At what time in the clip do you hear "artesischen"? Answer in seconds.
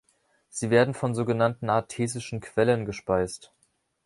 1.69-2.39